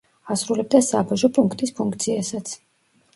ასრულებდა 0.35 0.79
საბაჟო 0.87 1.29
პუნქტის 1.35 1.73
ფუნქციასაც. 1.81 2.55